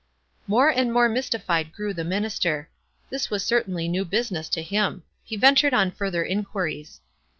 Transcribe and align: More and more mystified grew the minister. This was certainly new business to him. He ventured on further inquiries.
More 0.47 0.69
and 0.69 0.91
more 0.91 1.07
mystified 1.07 1.73
grew 1.73 1.93
the 1.93 2.03
minister. 2.03 2.67
This 3.11 3.29
was 3.29 3.45
certainly 3.45 3.87
new 3.87 4.03
business 4.03 4.49
to 4.49 4.63
him. 4.63 5.03
He 5.23 5.35
ventured 5.37 5.75
on 5.75 5.91
further 5.91 6.23
inquiries. 6.23 7.01